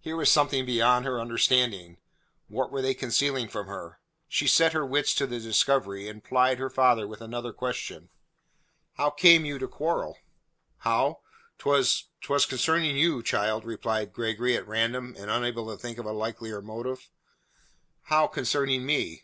[0.00, 1.98] Here was something beyond her understanding.
[2.48, 4.00] What were they concealing from her?
[4.26, 8.10] She set her wits to the discovery and plied her father with another question.
[8.94, 10.18] "How came you to quarrel?"
[10.78, 11.20] "How?
[11.58, 16.10] 'Twas 'twas concerning you, child," replied Gregory at random, and unable to think of a
[16.10, 17.08] likelier motive.
[18.06, 19.22] "How, concerning me?"